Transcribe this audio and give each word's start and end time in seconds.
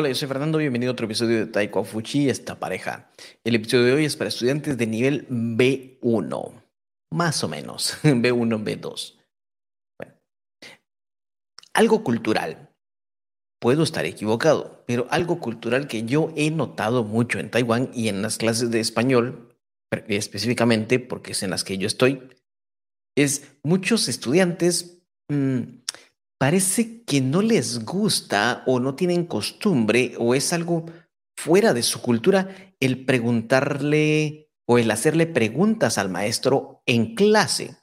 Hola, 0.00 0.08
yo 0.08 0.14
soy 0.14 0.28
Fernando, 0.28 0.56
bienvenido 0.56 0.92
a 0.92 0.94
otro 0.94 1.04
episodio 1.04 1.40
de 1.40 1.46
Taiko 1.46 1.84
Fuchi, 1.84 2.30
esta 2.30 2.58
pareja. 2.58 3.10
El 3.44 3.54
episodio 3.54 3.84
de 3.84 3.92
hoy 3.92 4.06
es 4.06 4.16
para 4.16 4.28
estudiantes 4.28 4.78
de 4.78 4.86
nivel 4.86 5.28
B1, 5.28 6.62
más 7.12 7.44
o 7.44 7.48
menos, 7.48 7.98
B1, 8.02 8.64
B2. 8.64 9.18
Bueno, 9.98 10.14
algo 11.74 12.02
cultural. 12.02 12.70
Puedo 13.60 13.82
estar 13.82 14.06
equivocado, 14.06 14.84
pero 14.86 15.06
algo 15.10 15.38
cultural 15.38 15.86
que 15.86 16.04
yo 16.04 16.32
he 16.34 16.50
notado 16.50 17.04
mucho 17.04 17.38
en 17.38 17.50
Taiwán 17.50 17.90
y 17.92 18.08
en 18.08 18.22
las 18.22 18.38
clases 18.38 18.70
de 18.70 18.80
español, 18.80 19.54
específicamente 20.08 20.98
porque 20.98 21.32
es 21.32 21.42
en 21.42 21.50
las 21.50 21.62
que 21.62 21.76
yo 21.76 21.86
estoy, 21.86 22.26
es 23.18 23.52
muchos 23.62 24.08
estudiantes 24.08 25.02
mmm, 25.28 25.60
parece 26.40 27.04
que 27.04 27.20
no 27.20 27.42
les 27.42 27.84
gusta 27.84 28.62
o 28.66 28.80
no 28.80 28.94
tienen 28.94 29.26
costumbre 29.26 30.14
o 30.18 30.34
es 30.34 30.54
algo 30.54 30.86
fuera 31.36 31.74
de 31.74 31.82
su 31.82 32.00
cultura 32.00 32.48
el 32.80 33.04
preguntarle 33.04 34.48
o 34.66 34.78
el 34.78 34.90
hacerle 34.90 35.26
preguntas 35.26 35.98
al 35.98 36.08
maestro 36.08 36.82
en 36.86 37.14
clase. 37.14 37.76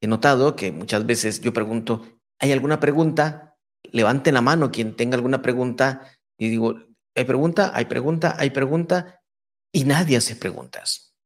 He 0.00 0.06
notado 0.06 0.54
que 0.54 0.70
muchas 0.70 1.06
veces 1.06 1.40
yo 1.40 1.52
pregunto, 1.52 2.20
¿hay 2.38 2.52
alguna 2.52 2.78
pregunta? 2.78 3.56
Levanten 3.90 4.34
la 4.34 4.42
mano 4.42 4.70
quien 4.70 4.94
tenga 4.94 5.16
alguna 5.16 5.42
pregunta 5.42 6.08
y 6.38 6.48
digo, 6.50 6.76
¿hay 7.16 7.24
pregunta? 7.24 7.72
¿Hay 7.74 7.86
pregunta? 7.86 8.36
¿Hay 8.38 8.50
pregunta? 8.50 9.22
Y 9.72 9.84
nadie 9.84 10.18
hace 10.18 10.36
preguntas. 10.36 11.16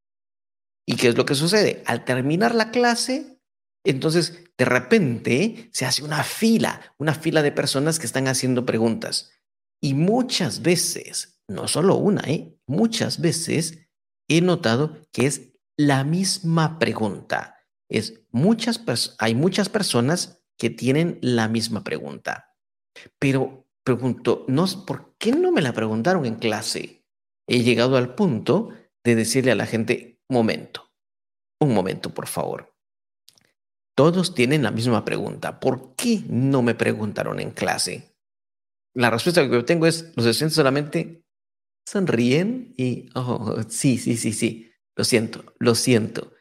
¿Y 0.87 0.97
qué 0.97 1.09
es 1.09 1.19
lo 1.19 1.27
que 1.27 1.35
sucede? 1.35 1.83
Al 1.85 2.07
terminar 2.07 2.55
la 2.55 2.71
clase, 2.71 3.40
entonces, 3.85 4.45
de 4.59 4.65
repente 4.65 5.71
se 5.73 5.87
hace 5.87 6.05
una 6.05 6.23
fila, 6.23 6.95
una 6.99 7.15
fila 7.15 7.43
de 7.43 7.53
personas 7.53 7.99
que 7.99 8.07
están 8.07 8.29
haciendo 8.29 8.67
preguntas. 8.67 9.33
Y 9.81 9.95
muchas 9.95 10.63
veces, 10.63 11.43
no 11.49 11.67
solo 11.67 11.97
una, 11.97 12.23
¿eh? 12.23 12.55
muchas 12.67 13.21
veces 13.21 13.89
he 14.29 14.41
notado 14.43 15.01
que 15.13 15.27
es 15.27 15.53
la 15.77 16.05
misma 16.05 16.79
pregunta. 16.79 17.57
Es 17.89 18.23
muchas 18.31 18.81
hay 19.19 19.35
muchas 19.35 19.69
personas 19.69 20.43
que 20.59 20.71
tienen 20.71 21.19
la 21.23 21.49
misma 21.49 21.83
pregunta. 21.83 22.55
Pero 23.19 23.67
pregunto, 23.83 24.45
no, 24.47 24.67
¿por 24.87 25.17
qué 25.17 25.33
no 25.33 25.53
me 25.53 25.63
la 25.63 25.73
preguntaron 25.73 26.27
en 26.27 26.35
clase? 26.37 27.07
He 27.49 27.63
llegado 27.63 27.97
al 27.97 28.15
punto 28.15 28.69
de 29.03 29.15
decirle 29.15 29.53
a 29.53 29.57
la 29.57 29.67
gente, 29.67 30.21
momento, 30.29 30.93
un 31.59 31.73
momento, 31.73 32.13
por 32.13 32.27
favor. 32.27 32.71
Todos 34.01 34.35
tienen 34.35 34.63
la 34.63 34.71
misma 34.71 35.05
pregunta. 35.05 35.61
¿Por 35.61 35.95
qué 35.95 36.23
no 36.27 36.63
me 36.63 36.75
preguntaron 36.75 37.39
en 37.39 37.51
clase? 37.51 38.17
La 38.95 39.11
respuesta 39.11 39.43
que 39.43 39.53
yo 39.53 39.67
tengo 39.67 39.87
es, 39.87 40.15
los 40.17 40.25
estudiantes 40.25 40.55
solamente 40.55 41.27
sonríen 41.87 42.73
y, 42.79 43.11
oh, 43.15 43.59
sí, 43.69 43.99
sí, 43.99 44.17
sí, 44.17 44.33
sí, 44.33 44.73
lo 44.97 45.05
siento, 45.05 45.45
lo 45.59 45.75
siento. 45.75 46.33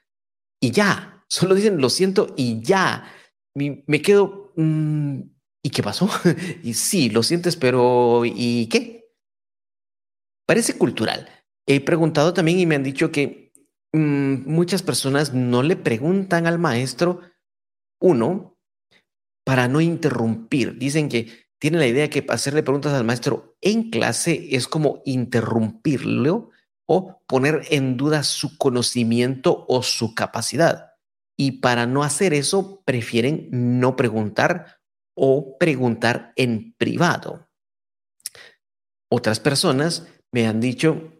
Y 0.62 0.72
ya, 0.72 1.26
solo 1.28 1.54
dicen 1.54 1.82
lo 1.82 1.90
siento 1.90 2.34
y 2.38 2.62
ya. 2.62 3.12
Me, 3.54 4.02
quedo, 4.02 4.54
mm, 4.56 5.20
¿y 5.62 5.70
qué 5.70 5.84
pasó? 5.84 6.10
y 6.64 6.76
sí, 6.76 7.10
lo 7.10 7.24
sientes, 7.24 7.58
pero 7.58 8.22
¿y 8.24 8.68
qué? 8.68 9.12
Parece 10.48 10.78
cultural. 10.78 11.28
He 11.68 11.82
preguntado 11.82 12.34
también 12.34 12.58
y 12.58 12.66
me 12.66 12.76
han 12.76 12.84
dicho 12.84 13.12
que 13.12 13.52
mm, 13.92 14.50
muchas 14.50 14.82
personas 14.82 15.34
no 15.34 15.62
le 15.62 15.76
preguntan 15.76 16.48
al 16.48 16.58
maestro 16.58 17.20
uno, 18.00 18.58
para 19.46 19.68
no 19.68 19.82
interrumpir. 19.82 20.78
Dicen 20.78 21.10
que 21.10 21.50
tienen 21.60 21.80
la 21.80 21.88
idea 21.88 22.10
que 22.10 22.26
hacerle 22.30 22.64
preguntas 22.64 22.94
al 22.94 23.04
maestro 23.04 23.58
en 23.62 23.90
clase 23.90 24.56
es 24.56 24.68
como 24.68 25.02
interrumpirlo 25.06 26.52
o 26.88 27.22
poner 27.28 27.62
en 27.70 27.98
duda 27.98 28.24
su 28.24 28.58
conocimiento 28.58 29.66
o 29.68 29.84
su 29.84 30.16
capacidad. 30.16 30.94
Y 31.38 31.60
para 31.60 31.86
no 31.86 32.04
hacer 32.04 32.34
eso, 32.34 32.82
prefieren 32.86 33.50
no 33.52 33.96
preguntar 33.96 34.80
o 35.16 35.58
preguntar 35.58 36.34
en 36.36 36.74
privado. 36.74 37.48
Otras 39.12 39.40
personas 39.40 40.08
me 40.32 40.48
han 40.48 40.60
dicho, 40.60 41.12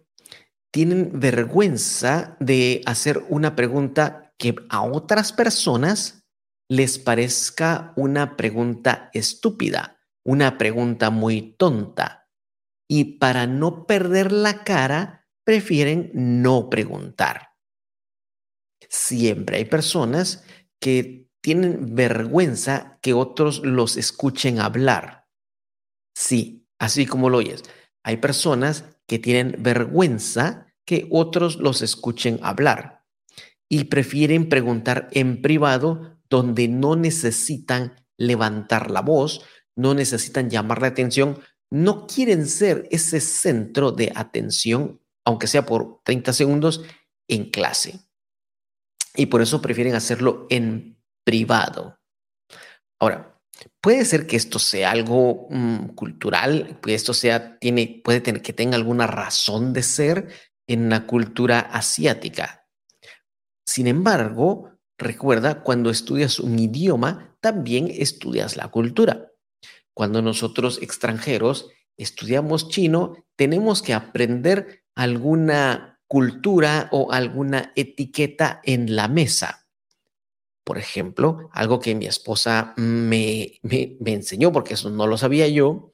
tienen 0.72 1.20
vergüenza 1.20 2.38
de 2.40 2.82
hacer 2.86 3.24
una 3.30 3.56
pregunta 3.56 4.34
que 4.38 4.56
a 4.70 4.84
otras 4.84 5.34
personas 5.34 6.19
les 6.70 7.00
parezca 7.00 7.94
una 7.96 8.38
pregunta 8.38 9.10
estúpida, 9.14 10.00
una 10.24 10.58
pregunta 10.58 11.10
muy 11.10 11.56
tonta. 11.58 12.30
Y 12.88 13.18
para 13.18 13.48
no 13.48 13.86
perder 13.86 14.32
la 14.32 14.64
cara, 14.64 15.28
prefieren 15.44 16.12
no 16.14 16.70
preguntar. 16.70 17.50
Siempre 18.88 19.58
hay 19.58 19.66
personas 19.66 20.44
que 20.80 21.28
tienen 21.42 21.96
vergüenza 21.96 23.00
que 23.02 23.14
otros 23.14 23.62
los 23.64 23.98
escuchen 23.98 24.60
hablar. 24.60 25.28
Sí, 26.16 26.68
así 26.78 27.06
como 27.06 27.30
lo 27.30 27.40
oyes. 27.40 27.64
Hay 28.04 28.18
personas 28.18 28.86
que 29.08 29.20
tienen 29.20 29.56
vergüenza 29.60 30.68
que 30.86 31.08
otros 31.12 31.58
los 31.58 31.82
escuchen 31.82 32.40
hablar 32.44 33.06
y 33.70 33.86
prefieren 33.86 34.50
preguntar 34.50 35.08
en 35.12 35.42
privado 35.42 36.19
donde 36.30 36.68
no 36.68 36.96
necesitan 36.96 38.06
levantar 38.18 38.92
la 38.92 39.02
voz, 39.02 39.46
no 39.76 39.94
necesitan 39.94 40.50
llamar 40.50 40.82
la 40.82 40.88
atención, 40.88 41.40
no 41.72 42.08
quieren 42.08 42.48
ser 42.48 42.88
ese 42.92 43.20
centro 43.22 43.92
de 43.92 44.12
atención, 44.16 45.02
aunque 45.26 45.48
sea 45.48 45.66
por 45.66 46.02
30 46.04 46.34
segundos, 46.34 46.84
en 47.28 47.50
clase. 47.50 48.00
Y 49.16 49.28
por 49.28 49.42
eso 49.42 49.62
prefieren 49.62 49.96
hacerlo 49.96 50.48
en 50.50 51.00
privado. 51.24 52.00
Ahora, 53.00 53.40
puede 53.82 54.06
ser 54.06 54.28
que 54.28 54.36
esto 54.36 54.60
sea 54.60 54.92
algo 54.92 55.48
mm, 55.50 55.90
cultural, 55.90 56.80
que 56.82 56.94
esto 56.94 57.14
sea, 57.14 57.58
tiene, 57.60 58.02
puede 58.04 58.22
tener 58.22 58.42
que 58.42 58.54
tenga 58.54 58.76
alguna 58.76 59.08
razón 59.08 59.74
de 59.74 59.84
ser 59.84 60.28
en 60.68 60.90
la 60.90 61.06
cultura 61.08 61.60
asiática. 61.60 62.68
Sin 63.66 63.88
embargo, 63.88 64.79
Recuerda, 65.00 65.64
cuando 65.64 65.90
estudias 65.90 66.40
un 66.40 66.60
idioma, 66.60 67.38
también 67.40 67.90
estudias 67.90 68.58
la 68.58 68.68
cultura. 68.68 69.32
Cuando 69.94 70.22
nosotros 70.22 70.80
extranjeros 70.82 71.70
estudiamos 71.96 72.68
chino, 72.68 73.26
tenemos 73.38 73.82
que 73.82 73.94
aprender 73.94 74.84
alguna 74.96 76.02
cultura 76.06 76.90
o 76.92 77.14
alguna 77.14 77.72
etiqueta 77.78 78.60
en 78.66 78.94
la 78.98 79.08
mesa. 79.08 79.70
Por 80.66 80.78
ejemplo, 80.78 81.50
algo 81.54 81.80
que 81.80 81.96
mi 81.96 82.06
esposa 82.06 82.74
me, 82.76 83.58
enseñó, 83.64 84.52
porque 84.52 84.74
eso 84.74 84.90
no 84.90 85.08
lo 85.08 85.18
sabía 85.18 85.48
yo, 85.48 85.94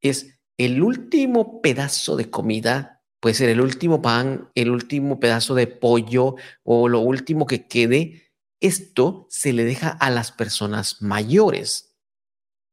es 0.00 0.38
el 0.56 0.80
último 0.80 1.60
pedazo 1.60 2.14
de 2.14 2.30
comida 2.30 3.01
puede 3.22 3.36
ser 3.36 3.50
el 3.50 3.60
último 3.60 4.02
pan, 4.02 4.50
el 4.56 4.68
último 4.68 5.20
pedazo 5.20 5.54
de 5.54 5.68
pollo 5.68 6.34
o 6.64 6.88
lo 6.88 6.98
último 6.98 7.46
que 7.46 7.68
quede. 7.68 8.32
Esto 8.60 9.28
se 9.30 9.52
le 9.52 9.64
deja 9.64 9.90
a 9.90 10.10
las 10.10 10.32
personas 10.32 11.00
mayores. 11.00 11.96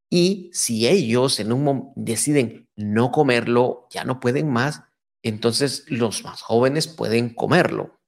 Y 0.09 0.49
si 0.51 0.87
ellos 0.87 1.39
en 1.39 1.53
un 1.53 1.93
deciden 1.95 2.67
no 2.75 3.11
comerlo, 3.11 3.87
ya 3.91 4.03
no 4.05 4.19
pueden 4.19 4.51
más, 4.51 4.81
entonces 5.21 5.85
los 5.87 6.23
más 6.23 6.41
jóvenes 6.41 6.87
pueden 6.87 7.29
comerlo. 7.29 8.01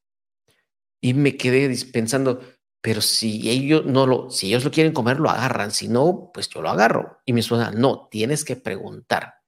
Y 1.00 1.13
me 1.13 1.38
quedé 1.38 1.72
pensando, 1.94 2.41
pero 2.81 3.02
si 3.02 3.52
ellos 3.52 3.85
no 3.85 4.08
lo, 4.08 4.32
si 4.32 4.47
ellos 4.47 4.66
lo 4.66 4.72
quieren 4.72 4.94
comer, 4.94 5.20
lo 5.20 5.29
agarran. 5.29 5.70
Si 5.70 5.87
no, 5.87 6.32
pues 6.34 6.49
yo 6.49 6.64
lo 6.64 6.72
agarro. 6.72 7.20
Y 7.23 7.34
mi 7.34 7.41
esposa, 7.41 7.70
no, 7.70 8.08
tienes 8.09 8.44
que 8.44 8.55
preguntar. 8.55 9.41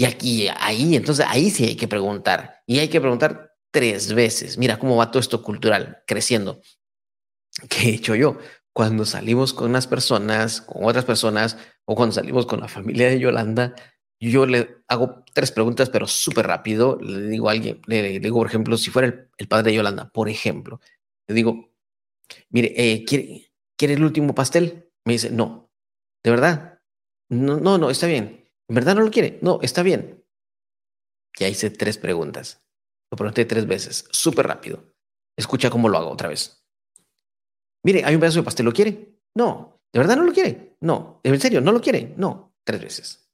Y 0.00 0.06
aquí, 0.06 0.48
ahí, 0.60 0.96
entonces 0.96 1.26
ahí 1.28 1.50
sí 1.50 1.62
hay 1.66 1.76
que 1.76 1.86
preguntar. 1.86 2.62
Y 2.66 2.78
hay 2.78 2.88
que 2.88 3.02
preguntar 3.02 3.52
tres 3.70 4.14
veces. 4.14 4.56
Mira 4.56 4.78
cómo 4.78 4.96
va 4.96 5.10
todo 5.10 5.20
esto 5.20 5.42
cultural 5.42 6.02
creciendo. 6.06 6.62
¿Qué 7.68 7.90
he 7.90 7.94
hecho 7.96 8.14
yo? 8.14 8.38
Cuando 8.72 9.04
salimos 9.04 9.52
con 9.52 9.68
unas 9.68 9.86
personas, 9.86 10.62
con 10.62 10.86
otras 10.86 11.04
personas, 11.04 11.58
o 11.84 11.96
cuando 11.96 12.14
salimos 12.14 12.46
con 12.46 12.60
la 12.60 12.68
familia 12.68 13.10
de 13.10 13.20
Yolanda, 13.20 13.74
yo 14.18 14.46
le 14.46 14.78
hago 14.88 15.22
tres 15.34 15.52
preguntas, 15.52 15.90
pero 15.90 16.06
súper 16.06 16.46
rápido. 16.46 16.98
Le 17.02 17.28
digo 17.28 17.50
a 17.50 17.52
alguien, 17.52 17.82
le, 17.84 18.20
digo, 18.20 18.38
por 18.38 18.46
ejemplo, 18.46 18.78
si 18.78 18.88
fuera 18.90 19.28
el, 19.36 19.48
padre 19.48 19.72
de 19.72 19.76
Yolanda, 19.76 20.08
por 20.08 20.30
ejemplo, 20.30 20.80
le 21.28 21.34
digo, 21.34 21.74
mire, 22.48 22.72
eh, 22.74 23.04
¿quiere, 23.04 23.52
¿quiere 23.76 23.92
el 23.92 24.04
último 24.04 24.34
pastel? 24.34 24.88
Me 25.04 25.12
dice, 25.12 25.28
no, 25.28 25.70
¿de 26.24 26.30
verdad? 26.30 26.80
No, 27.28 27.60
no, 27.60 27.76
no, 27.76 27.90
está 27.90 28.06
bien. 28.06 28.40
¿En 28.70 28.76
verdad 28.76 28.94
no 28.94 29.00
lo 29.00 29.10
quiere? 29.10 29.40
No, 29.42 29.58
está 29.62 29.82
bien. 29.82 30.24
Ya 31.36 31.48
hice 31.48 31.70
tres 31.70 31.98
preguntas. 31.98 32.64
Lo 33.10 33.16
pregunté 33.16 33.44
tres 33.44 33.66
veces, 33.66 34.06
súper 34.12 34.46
rápido. 34.46 34.94
Escucha 35.36 35.70
cómo 35.70 35.88
lo 35.88 35.98
hago 35.98 36.10
otra 36.10 36.28
vez. 36.28 36.64
Mire, 37.82 38.04
hay 38.04 38.14
un 38.14 38.20
pedazo 38.20 38.38
de 38.38 38.44
pastel, 38.44 38.66
¿lo 38.66 38.72
quiere? 38.72 39.18
No. 39.34 39.80
¿De 39.92 39.98
verdad 39.98 40.16
no 40.16 40.22
lo 40.22 40.32
quiere? 40.32 40.76
No. 40.80 41.20
¿En 41.24 41.40
serio? 41.40 41.60
¿No 41.60 41.72
lo 41.72 41.80
quiere? 41.80 42.14
No. 42.16 42.54
Tres 42.64 42.80
veces. 42.80 43.28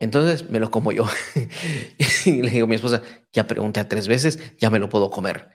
Entonces 0.00 0.48
me 0.48 0.60
lo 0.60 0.70
como 0.70 0.92
yo. 0.92 1.04
y 2.24 2.40
le 2.40 2.48
digo 2.48 2.64
a 2.64 2.68
mi 2.68 2.76
esposa, 2.76 3.02
ya 3.34 3.46
pregunté 3.46 3.84
tres 3.84 4.08
veces, 4.08 4.56
ya 4.56 4.70
me 4.70 4.78
lo 4.78 4.88
puedo 4.88 5.10
comer. 5.10 5.50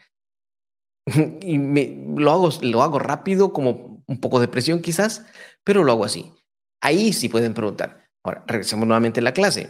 y 1.41 1.57
me, 1.57 1.99
lo, 2.15 2.31
hago, 2.31 2.49
lo 2.61 2.83
hago 2.83 2.99
rápido, 2.99 3.53
como 3.53 4.03
un 4.05 4.19
poco 4.19 4.39
de 4.39 4.47
presión 4.47 4.83
quizás, 4.83 5.25
pero 5.63 5.83
lo 5.83 5.93
hago 5.93 6.05
así. 6.05 6.31
Ahí 6.79 7.11
sí 7.11 7.27
pueden 7.27 7.55
preguntar. 7.55 8.02
Ahora, 8.23 8.43
regresemos 8.47 8.87
nuevamente 8.87 9.19
a 9.19 9.23
la 9.23 9.33
clase. 9.33 9.69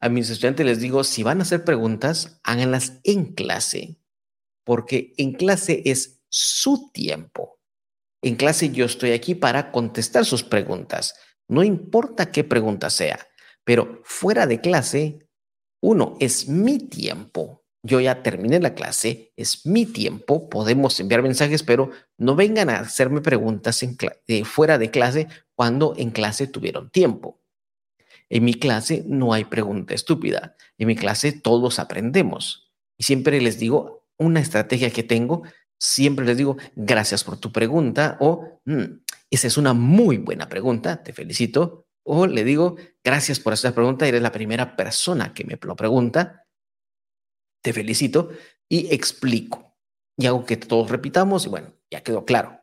A 0.00 0.08
mis 0.08 0.28
estudiantes 0.30 0.66
les 0.66 0.80
digo, 0.80 1.04
si 1.04 1.22
van 1.22 1.40
a 1.40 1.42
hacer 1.42 1.64
preguntas, 1.64 2.40
háganlas 2.42 3.00
en 3.04 3.34
clase, 3.34 3.98
porque 4.64 5.14
en 5.16 5.32
clase 5.32 5.82
es 5.86 6.20
su 6.28 6.90
tiempo. 6.92 7.58
En 8.22 8.36
clase 8.36 8.70
yo 8.70 8.84
estoy 8.84 9.12
aquí 9.12 9.34
para 9.34 9.70
contestar 9.70 10.24
sus 10.24 10.42
preguntas, 10.42 11.14
no 11.48 11.62
importa 11.62 12.30
qué 12.30 12.44
pregunta 12.44 12.90
sea, 12.90 13.26
pero 13.64 14.00
fuera 14.04 14.46
de 14.46 14.60
clase, 14.60 15.28
uno, 15.80 16.16
es 16.20 16.48
mi 16.48 16.78
tiempo. 16.78 17.64
Yo 17.84 18.00
ya 18.00 18.22
terminé 18.22 18.58
la 18.58 18.74
clase, 18.74 19.32
es 19.36 19.64
mi 19.64 19.86
tiempo, 19.86 20.48
podemos 20.48 20.98
enviar 20.98 21.22
mensajes, 21.22 21.62
pero 21.62 21.90
no 22.18 22.34
vengan 22.34 22.68
a 22.70 22.80
hacerme 22.80 23.20
preguntas 23.20 23.80
eh, 24.26 24.44
fuera 24.44 24.78
de 24.78 24.90
clase 24.90 25.28
cuando 25.54 25.94
en 25.96 26.10
clase 26.10 26.48
tuvieron 26.48 26.90
tiempo. 26.90 27.40
En 28.30 28.44
mi 28.44 28.54
clase 28.54 29.04
no 29.06 29.32
hay 29.32 29.44
pregunta 29.44 29.94
estúpida. 29.94 30.56
En 30.76 30.88
mi 30.88 30.96
clase 30.96 31.32
todos 31.32 31.78
aprendemos. 31.78 32.72
Y 32.96 33.04
siempre 33.04 33.40
les 33.40 33.58
digo 33.58 34.06
una 34.18 34.40
estrategia 34.40 34.90
que 34.90 35.02
tengo 35.02 35.44
siempre 35.78 36.26
les 36.26 36.36
digo, 36.36 36.56
gracias 36.74 37.24
por 37.24 37.38
tu 37.38 37.52
pregunta 37.52 38.16
o 38.20 38.60
mm, 38.64 38.84
esa 39.30 39.46
es 39.46 39.56
una 39.56 39.72
muy 39.72 40.18
buena 40.18 40.48
pregunta, 40.48 41.02
te 41.02 41.12
felicito. 41.12 41.86
O 42.10 42.26
le 42.26 42.42
digo, 42.42 42.76
gracias 43.04 43.38
por 43.38 43.52
esta 43.52 43.74
pregunta, 43.74 44.08
eres 44.08 44.22
la 44.22 44.32
primera 44.32 44.76
persona 44.76 45.34
que 45.34 45.44
me 45.44 45.58
lo 45.60 45.76
pregunta, 45.76 46.46
te 47.62 47.72
felicito 47.74 48.30
y 48.68 48.92
explico. 48.94 49.76
Y 50.16 50.26
hago 50.26 50.44
que 50.46 50.56
todos 50.56 50.90
repitamos 50.90 51.44
y 51.44 51.50
bueno, 51.50 51.74
ya 51.90 52.02
quedó 52.02 52.24
claro. 52.24 52.57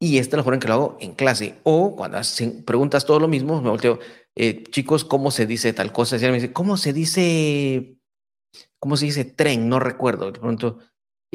Y 0.00 0.18
esta 0.18 0.36
es 0.36 0.38
la 0.38 0.44
forma 0.44 0.56
en 0.56 0.60
que 0.60 0.68
lo 0.68 0.74
hago 0.74 0.96
en 1.00 1.14
clase. 1.14 1.60
O 1.62 1.96
cuando 1.96 2.18
hacen 2.18 2.64
preguntas 2.64 3.04
todo 3.04 3.20
lo 3.20 3.28
mismo, 3.28 3.62
me 3.62 3.70
volteo, 3.70 3.98
eh, 4.34 4.64
chicos, 4.64 5.04
¿cómo 5.04 5.30
se 5.30 5.46
dice 5.46 5.72
tal 5.72 5.92
cosa? 5.92 6.16
Y 6.16 6.20
me 6.20 6.34
dice, 6.34 6.52
¿cómo 6.52 6.76
se 6.76 6.92
dice, 6.92 7.98
cómo 8.78 8.96
se 8.96 9.06
dice 9.06 9.24
tren? 9.24 9.68
No 9.68 9.78
recuerdo. 9.78 10.32
De 10.32 10.40
pronto, 10.40 10.78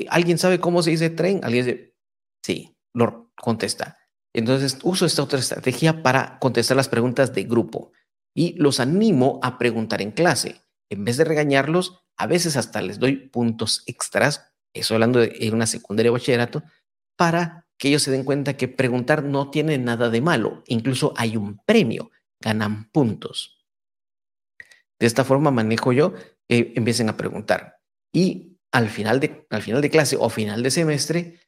¿Alguien 0.08 0.38
sabe 0.38 0.60
cómo 0.60 0.82
se 0.82 0.92
dice 0.92 1.10
tren? 1.10 1.42
Alguien 1.44 1.66
dice, 1.66 1.96
sí, 2.44 2.78
lo 2.94 3.32
contesta. 3.36 3.98
Entonces 4.34 4.78
uso 4.84 5.06
esta 5.06 5.24
otra 5.24 5.40
estrategia 5.40 6.04
para 6.04 6.40
contestar 6.40 6.78
las 6.78 6.90
preguntas 6.90 7.34
de 7.34 7.44
grupo 7.44 7.92
y 8.36 8.54
los 8.54 8.80
animo 8.80 9.40
a 9.44 9.58
preguntar 9.58 10.02
en 10.02 10.12
clase. 10.12 10.62
En 10.90 11.04
vez 11.04 11.18
de 11.18 11.26
regañarlos, 11.26 12.04
a 12.18 12.28
veces 12.28 12.56
hasta 12.56 12.82
les 12.82 13.00
doy 13.00 13.28
puntos 13.30 13.84
extras, 13.88 14.54
eso 14.74 14.94
hablando 14.94 15.20
de 15.20 15.50
una 15.52 15.66
secundaria 15.66 16.12
bachillerato, 16.12 16.64
para 17.18 17.68
que 17.80 17.88
ellos 17.88 18.04
se 18.04 18.12
den 18.12 18.26
cuenta 18.26 18.58
que 18.58 18.68
preguntar 18.68 19.24
no 19.24 19.50
tiene 19.50 19.78
nada 19.78 20.10
de 20.10 20.22
malo. 20.22 20.64
Incluso 20.68 21.14
hay 21.16 21.38
un 21.38 21.60
premio, 21.66 22.12
ganan 22.42 22.92
puntos. 22.92 23.66
De 25.00 25.08
esta 25.08 25.24
forma 25.24 25.50
manejo 25.50 25.94
yo, 25.94 26.14
eh, 26.50 26.74
empiecen 26.76 27.08
a 27.08 27.16
preguntar. 27.16 27.80
Y 28.14 28.58
al 28.72 28.90
final, 28.90 29.22
de, 29.22 29.48
al 29.50 29.62
final 29.62 29.82
de 29.82 29.90
clase 29.90 30.18
o 30.20 30.30
final 30.30 30.62
de 30.62 30.72
semestre, 30.72 31.40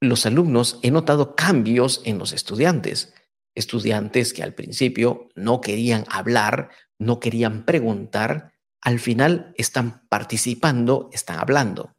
los 0.00 0.24
alumnos 0.24 0.78
he 0.82 0.92
notado 0.92 1.34
cambios 1.34 2.00
en 2.04 2.18
los 2.18 2.32
estudiantes. 2.32 3.12
Estudiantes 3.54 4.32
que 4.32 4.44
al 4.44 4.54
principio 4.54 5.28
no 5.34 5.60
querían 5.60 6.04
hablar, 6.08 6.70
no 6.98 7.18
querían 7.18 7.64
preguntar, 7.64 8.52
al 8.80 9.00
final 9.00 9.52
están 9.56 10.06
participando, 10.08 11.10
están 11.12 11.40
hablando. 11.40 11.96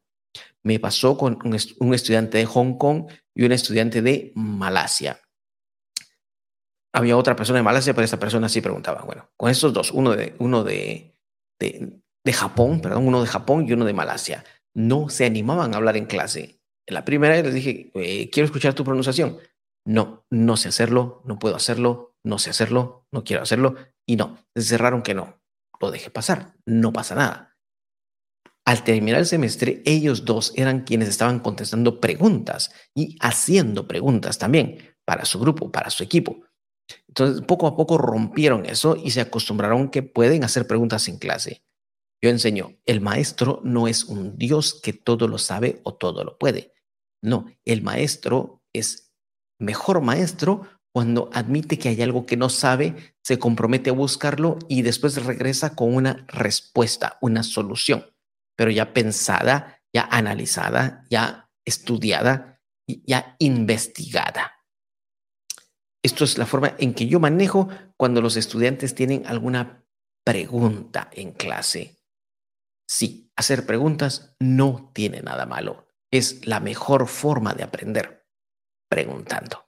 Me 0.64 0.80
pasó 0.80 1.18
con 1.18 1.40
un, 1.44 1.94
estudiante 1.94 2.38
de 2.38 2.46
Hong 2.46 2.78
Kong 2.78 3.10
y 3.36 3.44
un 3.44 3.52
estudiante 3.52 4.02
de 4.02 4.32
Malasia. 4.36 5.20
Había 6.94 7.18
otra 7.18 7.36
persona 7.36 7.60
de 7.60 7.64
Malasia, 7.64 7.94
pero 7.94 8.06
esa 8.06 8.20
persona 8.20 8.48
sí 8.48 8.62
preguntaba. 8.62 9.02
Bueno, 9.04 9.30
con 9.36 9.50
estos 9.50 9.74
dos, 9.74 9.92
uno 9.92 10.16
de, 10.16 10.36
uno 10.40 10.64
de, 10.64 11.18
de, 11.60 12.00
de 12.24 12.34
Japón, 12.34 12.82
perdón, 12.82 13.08
uno 13.08 13.22
de 13.22 13.28
Japón 13.28 13.66
y 13.68 13.74
uno 13.74 13.86
de 13.86 13.94
Malasia 13.94 14.44
no 14.74 15.10
se 15.10 15.26
animaban 15.26 15.74
a 15.74 15.78
hablar 15.78 15.98
en 15.98 16.06
clase. 16.06 16.60
En 16.86 16.96
la 16.96 17.06
primera 17.06 17.42
les 17.42 17.54
dije, 17.54 17.92
eh, 17.96 18.30
quiero 18.30 18.46
escuchar 18.46 18.74
tu 18.74 18.84
pronunciación. 18.84 19.38
No, 19.86 20.26
no 20.30 20.58
sé 20.58 20.70
hacerlo, 20.70 21.22
no 21.26 21.40
puedo 21.40 21.56
hacerlo, 21.56 22.16
no 22.24 22.40
sé 22.40 22.50
hacerlo, 22.50 23.06
no 23.12 23.24
quiero 23.24 23.44
hacerlo. 23.44 23.76
Y 24.06 24.16
no, 24.16 24.38
cerraron 24.56 25.02
que 25.02 25.14
no. 25.14 25.42
Lo 25.80 25.92
dejé 25.92 26.10
pasar, 26.10 26.54
no 26.66 26.94
pasa 26.94 27.16
nada. 27.16 27.53
Al 28.66 28.84
terminar 28.84 29.20
el 29.20 29.26
semestre, 29.26 29.82
ellos 29.86 30.24
dos 30.24 30.54
eran 30.56 30.84
quienes 30.84 31.10
estaban 31.10 31.40
contestando 31.40 32.00
preguntas 32.00 32.72
y 32.96 33.18
haciendo 33.20 33.88
preguntas 33.88 34.38
también 34.38 34.78
para 35.06 35.26
su 35.26 35.40
grupo, 35.40 35.72
para 35.72 35.90
su 35.90 36.04
equipo. 36.04 36.44
Entonces, 37.08 37.44
poco 37.46 37.68
a 37.68 37.76
poco 37.76 37.98
rompieron 37.98 38.66
eso 38.66 38.96
y 38.96 39.12
se 39.12 39.22
acostumbraron 39.22 39.90
que 39.90 40.04
pueden 40.04 40.44
hacer 40.44 40.66
preguntas 40.66 41.08
en 41.08 41.18
clase. 41.18 41.64
Yo 42.22 42.30
enseño, 42.30 42.78
el 42.86 43.02
maestro 43.02 43.60
no 43.66 43.88
es 43.88 44.06
un 44.06 44.38
Dios 44.38 44.80
que 44.82 44.94
todo 44.94 45.28
lo 45.28 45.38
sabe 45.38 45.82
o 45.84 45.96
todo 45.96 46.24
lo 46.24 46.38
puede. 46.38 46.72
No, 47.22 47.48
el 47.66 47.82
maestro 47.82 48.64
es 48.74 49.14
mejor 49.60 50.02
maestro 50.02 50.62
cuando 50.94 51.30
admite 51.34 51.80
que 51.80 51.90
hay 51.90 52.02
algo 52.02 52.26
que 52.26 52.38
no 52.38 52.50
sabe, 52.50 53.16
se 53.24 53.40
compromete 53.40 53.90
a 53.90 53.94
buscarlo 53.94 54.60
y 54.70 54.84
después 54.84 55.24
regresa 55.26 55.76
con 55.76 55.94
una 55.94 56.26
respuesta, 56.30 57.18
una 57.20 57.44
solución, 57.44 58.06
pero 58.56 58.72
ya 58.72 58.94
pensada, 58.94 59.82
ya 59.94 60.04
analizada, 60.04 61.06
ya 61.10 61.50
estudiada, 61.66 62.62
ya 62.88 63.36
investigada. 63.40 64.54
Esto 66.04 66.26
es 66.26 66.38
la 66.38 66.46
forma 66.46 66.76
en 66.78 66.94
que 66.94 67.08
yo 67.08 67.20
manejo 67.20 67.70
cuando 67.96 68.22
los 68.22 68.36
estudiantes 68.36 68.94
tienen 68.94 69.26
alguna 69.26 69.86
pregunta 70.26 71.10
en 71.14 71.32
clase. 71.32 71.98
Sí, 72.88 73.32
hacer 73.36 73.66
preguntas 73.66 74.36
no 74.40 74.92
tiene 74.94 75.22
nada 75.22 75.46
malo. 75.46 75.88
Es 76.12 76.46
la 76.46 76.60
mejor 76.60 77.08
forma 77.08 77.54
de 77.54 77.64
aprender, 77.64 78.28
preguntando. 78.90 79.66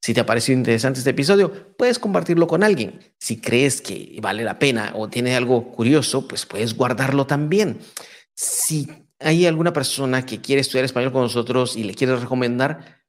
Si 0.00 0.14
te 0.14 0.20
ha 0.20 0.26
parecido 0.26 0.58
interesante 0.58 1.00
este 1.00 1.10
episodio, 1.10 1.74
puedes 1.76 1.98
compartirlo 1.98 2.46
con 2.46 2.62
alguien. 2.62 3.00
Si 3.18 3.40
crees 3.40 3.80
que 3.82 4.18
vale 4.22 4.44
la 4.44 4.58
pena 4.58 4.92
o 4.94 5.08
tiene 5.08 5.36
algo 5.36 5.72
curioso, 5.72 6.26
pues 6.28 6.46
puedes 6.46 6.74
guardarlo 6.74 7.26
también. 7.26 7.80
Si 8.34 8.88
hay 9.18 9.46
alguna 9.46 9.72
persona 9.72 10.24
que 10.24 10.40
quiere 10.40 10.60
estudiar 10.60 10.84
español 10.84 11.12
con 11.12 11.22
nosotros 11.22 11.76
y 11.76 11.84
le 11.84 11.94
quieres 11.94 12.20
recomendar, 12.20 13.02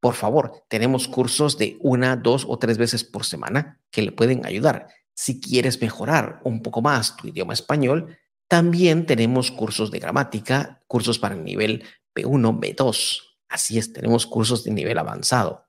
por 0.00 0.14
favor, 0.14 0.64
tenemos 0.68 1.08
cursos 1.08 1.58
de 1.58 1.76
una, 1.80 2.16
dos 2.16 2.46
o 2.48 2.58
tres 2.58 2.78
veces 2.78 3.02
por 3.02 3.24
semana 3.24 3.80
que 3.90 4.02
le 4.02 4.12
pueden 4.12 4.46
ayudar. 4.46 4.86
Si 5.14 5.40
quieres 5.40 5.80
mejorar 5.80 6.40
un 6.44 6.62
poco 6.62 6.82
más 6.82 7.16
tu 7.16 7.26
idioma 7.26 7.54
español, 7.54 8.16
también 8.48 9.06
tenemos 9.06 9.50
cursos 9.50 9.90
de 9.90 9.98
gramática, 9.98 10.82
cursos 10.86 11.18
para 11.18 11.34
el 11.34 11.42
nivel 11.42 11.82
B1, 12.14 12.60
B2. 12.60 13.22
Así 13.48 13.78
es, 13.78 13.92
tenemos 13.92 14.26
cursos 14.26 14.62
de 14.62 14.70
nivel 14.70 14.98
avanzado. 14.98 15.65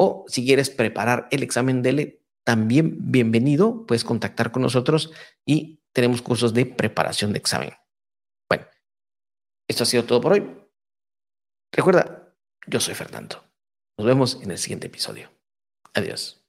O 0.00 0.24
si 0.28 0.44
quieres 0.46 0.70
preparar 0.70 1.26
el 1.32 1.42
examen 1.42 1.82
DELE, 1.82 2.22
también 2.44 3.10
bienvenido, 3.10 3.84
puedes 3.84 4.04
contactar 4.04 4.52
con 4.52 4.62
nosotros 4.62 5.12
y 5.44 5.82
tenemos 5.92 6.22
cursos 6.22 6.54
de 6.54 6.66
preparación 6.66 7.32
de 7.32 7.38
examen. 7.40 7.72
Bueno, 8.48 8.64
esto 9.68 9.82
ha 9.82 9.86
sido 9.86 10.04
todo 10.04 10.20
por 10.20 10.34
hoy. 10.34 10.48
Recuerda, 11.72 12.32
yo 12.68 12.78
soy 12.78 12.94
Fernando. 12.94 13.44
Nos 13.98 14.06
vemos 14.06 14.40
en 14.40 14.52
el 14.52 14.58
siguiente 14.58 14.86
episodio. 14.86 15.30
Adiós. 15.94 16.47